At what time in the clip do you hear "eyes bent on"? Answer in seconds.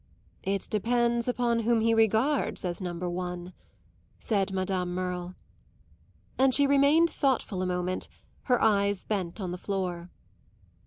8.59-9.51